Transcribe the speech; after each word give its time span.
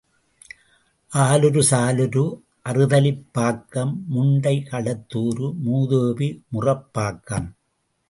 ஆலூரு, 1.13 1.61
சாலுரு, 1.69 2.41
அறுதலிப் 2.69 3.23
பாக்கம், 3.31 4.03
முண்டை 4.15 4.65
களத்துாரு 4.71 5.53
மூதேவி 5.53 6.43
முறப்பாக்கம். 6.53 7.51